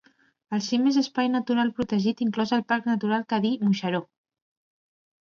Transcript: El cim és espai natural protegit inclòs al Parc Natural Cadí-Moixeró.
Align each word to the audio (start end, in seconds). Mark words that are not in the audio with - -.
El 0.57 0.61
cim 0.67 0.85
és 0.91 0.95
espai 1.01 1.27
natural 1.33 1.69
protegit 1.79 2.23
inclòs 2.25 2.53
al 2.57 2.63
Parc 2.71 2.87
Natural 2.93 3.27
Cadí-Moixeró. 3.35 4.01